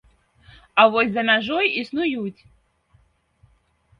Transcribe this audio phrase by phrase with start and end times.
[0.83, 2.41] А вось за мяжой існуюць.